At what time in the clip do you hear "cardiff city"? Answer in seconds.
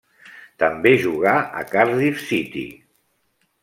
1.75-2.69